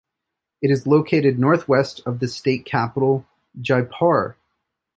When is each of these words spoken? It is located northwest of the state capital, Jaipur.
It 0.63 0.71
is 0.71 0.87
located 0.87 1.37
northwest 1.37 2.01
of 2.07 2.17
the 2.17 2.27
state 2.27 2.65
capital, 2.65 3.27
Jaipur. 3.61 4.35